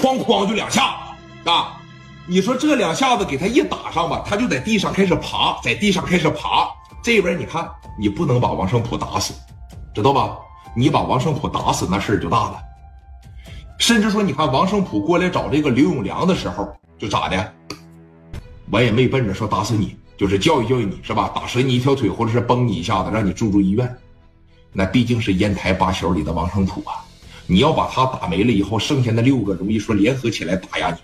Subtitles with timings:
[0.00, 0.96] 哐哐就两下
[1.44, 1.76] 啊！
[2.26, 6.68] 你说这两下子给他一打上吧，他就在地上开始爬，在地上开始爬。
[7.02, 9.34] 这边你看，你不能把王胜普打死，
[9.94, 10.38] 知道吧？
[10.76, 12.58] 你把王胜普打死，那事儿就大了。
[13.78, 17.52] 甚至说，你看王胜普过来找这个刘永良的时候，就咋的？
[18.70, 21.30] 我也没奔着说打死你，就是教育教育你，是吧？
[21.34, 23.96] 打折你一条腿，或者是崩你一下子，让你住住医院。
[24.72, 27.02] 那毕竟是烟台八小里的王胜普啊！
[27.50, 31.00] 你要把他打没了以后，剩下那六个容易说联合起来打压你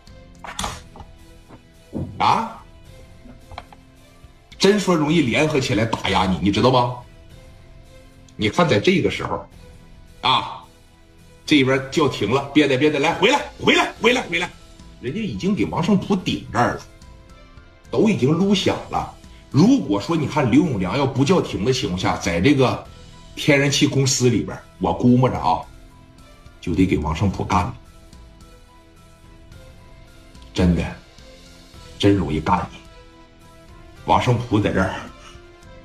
[2.19, 2.63] 啊！
[4.57, 6.95] 真说容易联合起来打压你，你知道吧？
[8.37, 9.45] 你看，在这个时候，
[10.21, 10.63] 啊，
[11.45, 14.49] 这边叫停了，别的别的，来回来回来回来回来，
[15.01, 16.81] 人家已经给王胜普顶这儿了，
[17.91, 19.13] 都已经录响了。
[19.51, 22.87] 如果说你看刘永良要不叫停的情况下，在这个。
[23.39, 25.61] 天然气公司里边，我估摸着啊，
[26.67, 27.73] 就得给王胜普干了。
[30.53, 30.83] 真的，
[31.97, 32.79] 真容易干你。
[34.05, 34.93] 王胜普在这儿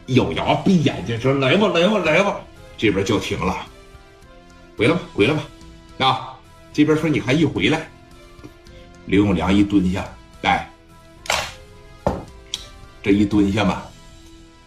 [0.08, 2.42] 咬牙闭眼睛说：“来吧，来吧，来吧！”
[2.80, 3.56] 这边叫停了，
[4.76, 5.44] 回来吧，回来吧。
[6.00, 6.40] 啊，
[6.74, 7.88] 这边说你还一回来，
[9.06, 10.04] 刘永良一蹲下，
[10.42, 10.68] 来，
[13.04, 13.86] 这一蹲下吧，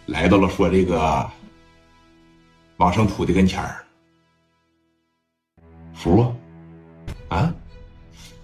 [0.05, 1.29] 来到了说这个。
[2.77, 3.84] 王胜普的跟前儿，
[5.95, 6.35] 服？
[7.29, 7.53] 啊！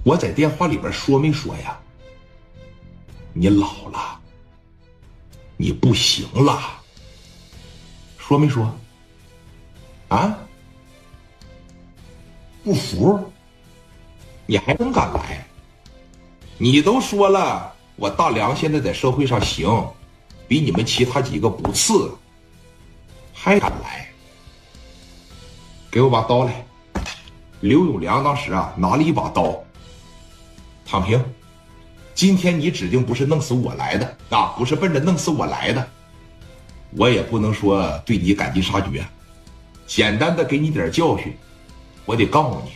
[0.04, 1.80] 我在电话里边说没说呀？
[3.34, 4.20] 你老了，
[5.58, 6.60] 你不行了，
[8.18, 8.74] 说没说？
[10.08, 10.38] 啊！
[12.64, 13.32] 不服？
[14.48, 15.46] 你还真敢来？
[16.58, 19.88] 你都说了，我大梁现在在社会上行，
[20.48, 22.12] 比你们其他几个不次，
[23.34, 24.10] 还敢来？
[25.92, 26.66] 给我把刀来！
[27.62, 29.56] 刘永良当时啊拿了一把刀，
[30.86, 31.24] 躺平。
[32.16, 35.88] 今天你指定不是弄死我来的啊，不是奔着弄死我来的。
[36.98, 39.06] 我也不能说对你赶尽杀绝，
[39.86, 41.34] 简单的给你点教训。
[42.04, 42.72] 我得告诉你，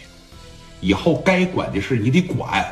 [0.88, 2.64] 以后该管的事你得管，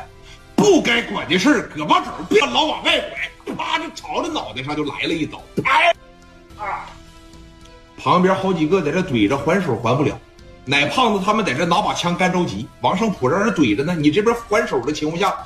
[0.54, 2.98] 不该管的事胳膊肘别老往外
[3.44, 5.42] 拐，啪就朝着脑袋上就来了一刀。
[5.64, 5.92] 哎，
[6.64, 6.86] 啊！
[7.98, 10.16] 旁边好几个在这怼着，还手还不了。
[10.66, 13.94] 奶胖子他们在这拿把枪干着急，王胜普让人怼着呢。
[13.94, 15.36] 你这边还手的情况下，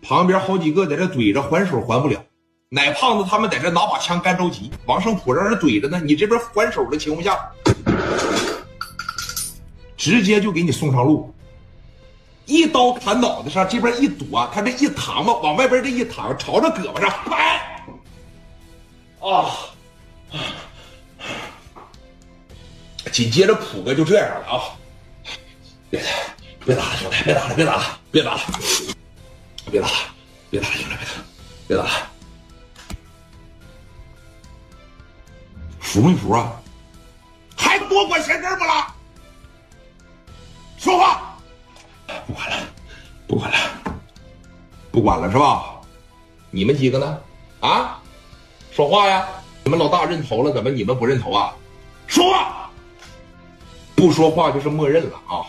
[0.00, 2.22] 旁边好几个在这怼着，还手还不了。
[2.68, 6.00] 奶胖子他们在这拿把枪干着急，王胜普让人怼着呢。
[6.00, 7.36] 你这边还手的情况下，
[9.96, 11.34] 直接就给你送上路，
[12.46, 17.84] 一刀砍脑袋上，这边一躲，他这一躺吧，往外边这一躺，朝着胳膊上拍，
[19.20, 19.50] 啊。
[23.12, 24.76] 紧接着，普哥就这样了啊！
[25.90, 26.08] 别打，
[26.64, 28.40] 别打了，兄弟，别打了，别打了，别打了，
[29.70, 29.94] 别打了，
[30.50, 31.04] 别打了，兄弟，别打，
[31.68, 31.90] 别打了，
[35.80, 36.52] 服没服啊？
[37.56, 38.94] 还多管闲事不啦？
[40.78, 41.36] 说话！
[42.26, 42.56] 不管了，
[43.26, 43.58] 不管了，
[44.90, 45.80] 不管了是吧？
[46.50, 47.20] 你们几个呢？
[47.60, 48.00] 啊？
[48.72, 49.28] 说话呀！
[49.64, 51.52] 你们老大认头了，怎么你们不认头啊？
[52.06, 52.69] 说话！
[54.00, 55.44] 不说话就是默认了啊！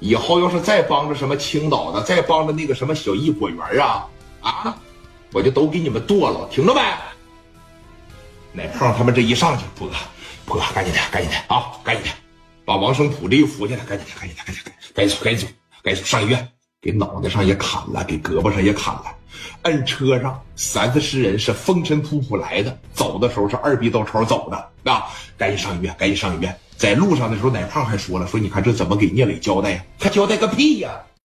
[0.00, 4.08] 以后要是再帮着什么青岛的，再帮着那个什么小艺果园啊
[4.40, 4.76] 啊，
[5.32, 6.80] 我就都给你们剁了，听着没？
[8.50, 9.94] 奶胖他们这一上去，波哥，
[10.46, 12.10] 普哥，赶紧的，赶紧的啊，赶紧的，
[12.64, 16.48] 把王生普这一扶起来，赶紧的，赶紧的，赶紧的，赶紧走，赶紧走，赶紧走，上医院，
[16.82, 19.04] 给脑袋上也砍了，给胳膊上也砍了，
[19.62, 25.06] 摁车上，三四十人是风尘仆仆来的，走的时候是二逼刀超走的啊，
[25.36, 26.58] 赶紧上医院，赶紧上医院。
[26.78, 29.84] 在路上的时候，奶胖还说了：“说你看这怎么给聂磊交代呀？
[29.98, 30.92] 他交代个屁呀！”